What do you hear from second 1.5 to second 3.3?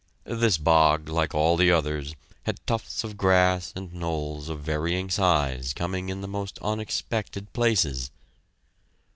the others, had tufts of